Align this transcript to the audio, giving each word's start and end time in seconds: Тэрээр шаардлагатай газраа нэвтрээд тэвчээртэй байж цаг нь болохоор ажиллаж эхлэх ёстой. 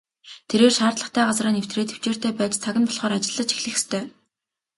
Тэрээр 0.49 0.73
шаардлагатай 0.77 1.23
газраа 1.27 1.51
нэвтрээд 1.55 1.89
тэвчээртэй 1.91 2.31
байж 2.35 2.53
цаг 2.63 2.75
нь 2.79 2.87
болохоор 2.87 3.13
ажиллаж 3.17 3.49
эхлэх 3.53 3.75
ёстой. 3.79 4.03